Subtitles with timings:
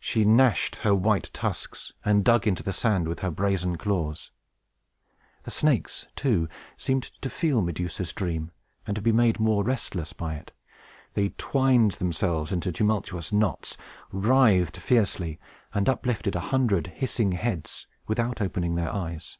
[0.00, 4.32] She gnashed her white tusks, and dug into the sand with her brazen claws.
[5.44, 8.50] The snakes, too, seemed to feel Medusa's dream,
[8.88, 10.50] and to be made more restless by it.
[11.14, 13.76] They twined themselves into tumultuous knots,
[14.10, 15.38] writhed fiercely,
[15.72, 19.38] and uplifted a hundred hissing heads, without opening their eyes.